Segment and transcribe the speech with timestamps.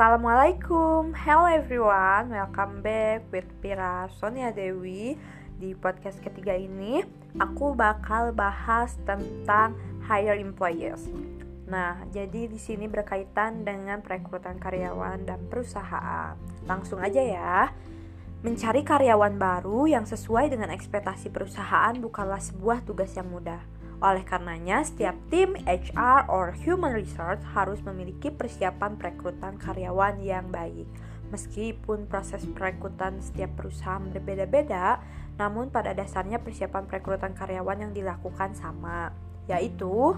[0.00, 5.12] Assalamualaikum, hello everyone, welcome back with Pira Sonia Dewi
[5.60, 7.04] Di podcast ketiga ini,
[7.36, 9.76] aku bakal bahas tentang
[10.08, 11.04] hire employees
[11.68, 16.32] Nah, jadi di sini berkaitan dengan perekrutan karyawan dan perusahaan.
[16.64, 17.68] Langsung aja ya.
[18.40, 23.60] Mencari karyawan baru yang sesuai dengan ekspektasi perusahaan bukanlah sebuah tugas yang mudah
[24.00, 30.88] oleh karenanya, setiap tim HR or human resource harus memiliki persiapan perekrutan karyawan yang baik.
[31.28, 34.98] Meskipun proses perekrutan setiap perusahaan berbeda-beda,
[35.36, 39.12] namun pada dasarnya persiapan perekrutan karyawan yang dilakukan sama,
[39.46, 40.16] yaitu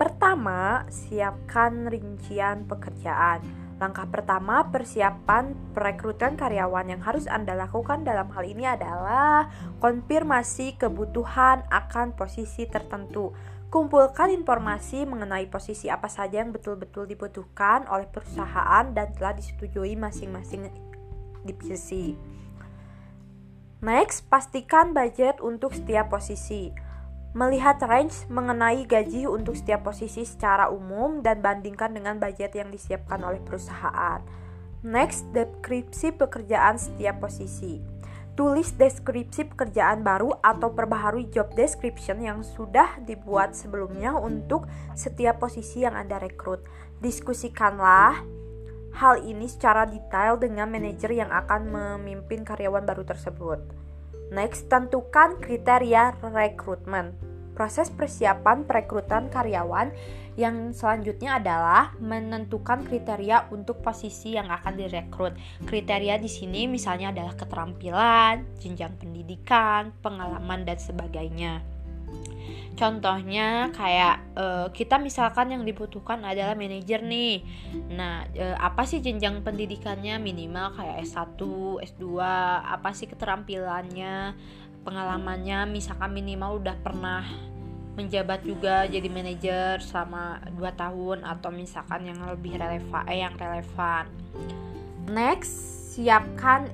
[0.00, 3.65] pertama, siapkan rincian pekerjaan.
[3.76, 9.52] Langkah pertama, persiapan perekrutan karyawan yang harus Anda lakukan dalam hal ini adalah
[9.84, 13.36] konfirmasi kebutuhan akan posisi tertentu.
[13.68, 20.72] Kumpulkan informasi mengenai posisi apa saja yang betul-betul dibutuhkan oleh perusahaan dan telah disetujui masing-masing
[21.44, 22.16] divisi.
[23.84, 26.85] Next, pastikan budget untuk setiap posisi
[27.36, 33.20] melihat range mengenai gaji untuk setiap posisi secara umum dan bandingkan dengan budget yang disiapkan
[33.20, 34.24] oleh perusahaan.
[34.80, 37.84] Next, deskripsi pekerjaan setiap posisi.
[38.32, 44.64] Tulis deskripsi pekerjaan baru atau perbaharui job description yang sudah dibuat sebelumnya untuk
[44.96, 46.64] setiap posisi yang Anda rekrut.
[47.04, 48.24] Diskusikanlah
[48.96, 53.60] hal ini secara detail dengan manajer yang akan memimpin karyawan baru tersebut.
[54.34, 57.14] Next, tentukan kriteria rekrutmen.
[57.56, 59.88] Proses persiapan perekrutan karyawan
[60.36, 65.32] yang selanjutnya adalah menentukan kriteria untuk posisi yang akan direkrut.
[65.64, 71.75] Kriteria di sini misalnya adalah keterampilan, jenjang pendidikan, pengalaman dan sebagainya.
[72.76, 77.40] Contohnya kayak uh, kita misalkan yang dibutuhkan adalah manajer nih.
[77.88, 81.40] Nah, uh, apa sih jenjang pendidikannya minimal kayak S1,
[81.96, 82.20] S2,
[82.60, 84.36] apa sih keterampilannya,
[84.84, 87.24] pengalamannya misalkan minimal udah pernah
[87.96, 94.04] menjabat juga jadi manajer selama 2 tahun atau misalkan yang lebih relevan eh yang relevan.
[95.08, 95.56] Next
[95.96, 96.68] siapkan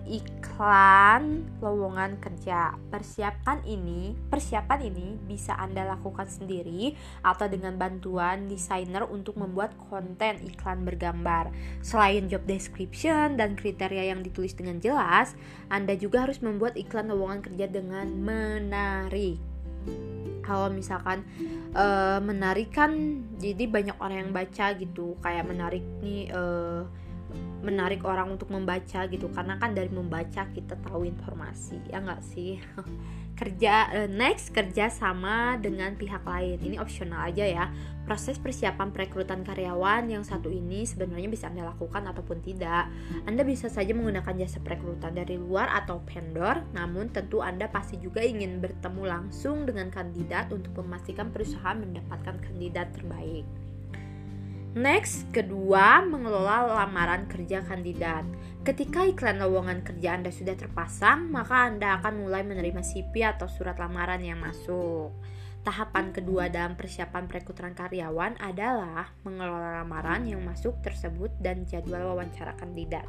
[0.63, 2.79] iklan lowongan kerja.
[2.87, 6.95] Persiapkan ini, persiapan ini bisa Anda lakukan sendiri
[7.27, 11.51] atau dengan bantuan desainer untuk membuat konten iklan bergambar.
[11.83, 15.35] Selain job description dan kriteria yang ditulis dengan jelas,
[15.67, 19.43] Anda juga harus membuat iklan lowongan kerja dengan menarik.
[20.47, 21.27] Kalau misalkan
[21.75, 26.87] uh, menarik kan jadi banyak orang yang baca gitu, kayak menarik nih uh,
[27.63, 29.31] menarik orang untuk membaca gitu.
[29.31, 32.59] Karena kan dari membaca kita tahu informasi ya nggak sih?
[33.41, 36.63] Kerja uh, next kerja sama dengan pihak lain.
[36.63, 37.65] Ini opsional aja ya.
[38.05, 42.87] Proses persiapan perekrutan karyawan yang satu ini sebenarnya bisa anda lakukan ataupun tidak.
[43.25, 48.23] Anda bisa saja menggunakan jasa perekrutan dari luar atau vendor namun tentu anda pasti juga
[48.23, 53.49] ingin bertemu langsung dengan kandidat untuk memastikan perusahaan mendapatkan kandidat terbaik
[54.73, 58.25] Next, kedua, mengelola lamaran kerja kandidat.
[58.65, 63.77] Ketika iklan lowongan kerja Anda sudah terpasang, maka Anda akan mulai menerima CV atau surat
[63.77, 65.13] lamaran yang masuk.
[65.63, 72.59] Tahapan kedua dalam persiapan perekrutan karyawan adalah mengelola lamaran yang masuk tersebut dan jadwal wawancara
[72.59, 73.07] kandidat.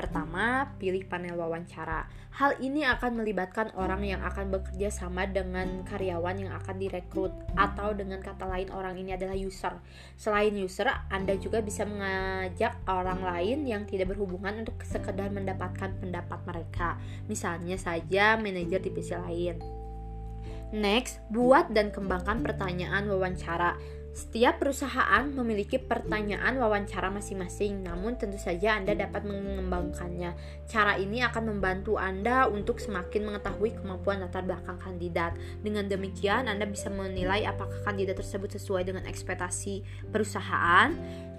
[0.00, 2.08] Pertama, pilih panel wawancara.
[2.40, 7.92] Hal ini akan melibatkan orang yang akan bekerja sama dengan karyawan yang akan direkrut atau
[7.92, 9.76] dengan kata lain orang ini adalah user.
[10.16, 16.40] Selain user, Anda juga bisa mengajak orang lain yang tidak berhubungan untuk sekedar mendapatkan pendapat
[16.48, 16.96] mereka.
[17.28, 19.79] Misalnya saja manajer divisi lain.
[20.70, 23.74] Next, buat dan kembangkan pertanyaan wawancara.
[24.10, 30.34] Setiap perusahaan memiliki pertanyaan wawancara masing-masing, namun tentu saja Anda dapat mengembangkannya.
[30.66, 35.38] Cara ini akan membantu Anda untuk semakin mengetahui kemampuan latar belakang kandidat.
[35.62, 40.90] Dengan demikian, Anda bisa menilai apakah kandidat tersebut sesuai dengan ekspektasi perusahaan.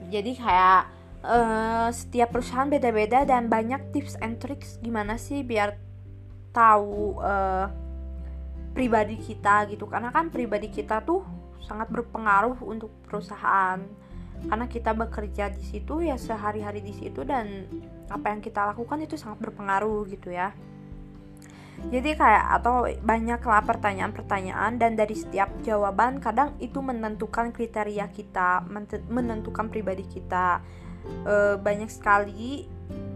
[0.07, 0.81] Jadi kayak
[1.27, 5.75] uh, setiap perusahaan beda-beda dan banyak tips and tricks gimana sih biar
[6.51, 7.90] tahu uh,
[8.71, 9.87] pribadi kita gitu.
[9.87, 11.23] Karena kan pribadi kita tuh
[11.63, 13.79] sangat berpengaruh untuk perusahaan.
[14.41, 17.69] Karena kita bekerja di situ ya sehari-hari di situ dan
[18.09, 20.51] apa yang kita lakukan itu sangat berpengaruh gitu ya.
[21.89, 28.61] Jadi kayak atau banyaklah pertanyaan-pertanyaan dan dari setiap jawaban kadang itu menentukan kriteria kita
[29.09, 30.61] menentukan pribadi kita.
[31.25, 32.69] E, banyak sekali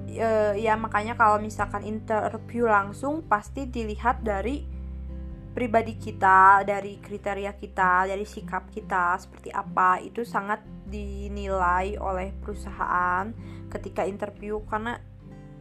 [0.10, 4.66] e, ya makanya kalau misalkan interview langsung pasti dilihat dari
[5.56, 13.31] pribadi kita, dari kriteria kita, dari sikap kita seperti apa itu sangat dinilai oleh perusahaan
[13.72, 15.00] ketika interview karena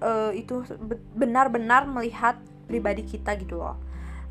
[0.03, 0.67] uh, itu
[1.15, 2.35] benar-benar melihat
[2.67, 3.79] pribadi kita gitu loh.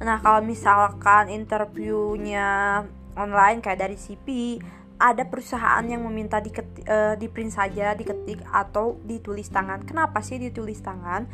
[0.03, 2.83] Nah, kalau misalkan interviewnya
[3.15, 4.59] online kayak dari CP,
[4.99, 9.83] ada perusahaan yang meminta di uh, di print saja, diketik atau ditulis tangan.
[9.83, 11.27] Kenapa sih ditulis tangan?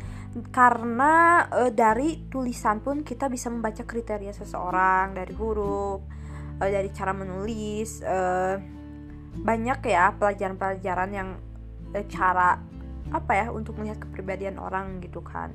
[0.50, 6.00] Karena uh, dari tulisan pun kita bisa membaca kriteria seseorang dari huruf,
[6.58, 8.00] uh, dari cara menulis.
[8.00, 8.56] Uh,
[9.30, 11.28] banyak ya pelajaran-pelajaran yang
[11.94, 12.58] uh, cara
[13.10, 15.54] apa ya untuk melihat kepribadian orang gitu kan.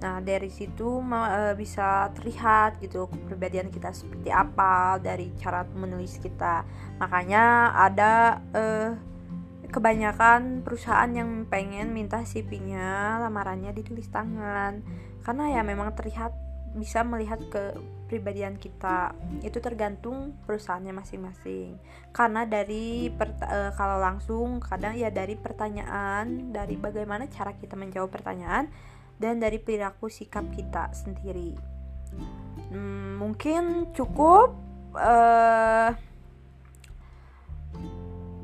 [0.00, 6.64] Nah, dari situ uh, bisa terlihat gitu kepribadian kita seperti apa dari cara menulis kita.
[6.96, 8.96] Makanya ada uh,
[9.68, 14.80] kebanyakan perusahaan yang pengen minta CV-nya lamarannya ditulis tangan.
[15.20, 16.32] Karena ya memang terlihat
[16.70, 19.10] bisa melihat kepribadian kita
[19.42, 21.74] itu tergantung perusahaannya masing-masing
[22.14, 28.70] karena dari uh, kalau langsung kadang ya dari pertanyaan dari bagaimana cara kita menjawab pertanyaan
[29.20, 31.54] dan dari perilaku sikap kita sendiri.
[32.72, 34.56] Hmm, mungkin cukup
[34.96, 35.92] uh,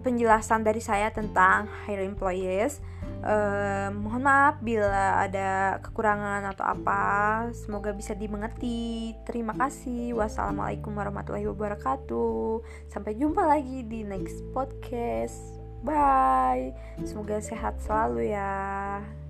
[0.05, 2.79] penjelasan dari saya tentang hire employees.
[3.27, 7.03] Uh, mohon maaf bila ada kekurangan atau apa.
[7.51, 9.17] Semoga bisa dimengerti.
[9.27, 10.15] Terima kasih.
[10.15, 12.63] Wassalamualaikum warahmatullahi wabarakatuh.
[12.87, 15.59] Sampai jumpa lagi di next podcast.
[15.83, 16.71] Bye.
[17.03, 19.26] Semoga sehat selalu ya.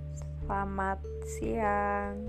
[0.47, 2.23] Selamat siang.